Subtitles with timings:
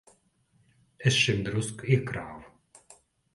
[1.11, 2.99] Es šim drusku iekrāvu.